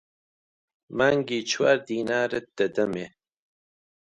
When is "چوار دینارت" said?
1.49-2.45